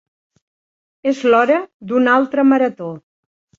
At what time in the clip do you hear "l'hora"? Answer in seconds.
1.33-1.59